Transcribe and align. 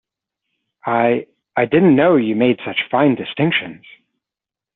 I— 0.87 1.27
I 1.55 1.65
didn't 1.65 1.95
know 1.95 2.15
you 2.15 2.35
made 2.35 2.59
such 2.65 2.89
fine 2.89 3.13
distinctions. 3.13 3.85